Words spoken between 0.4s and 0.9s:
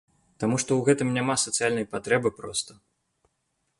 Таму што ў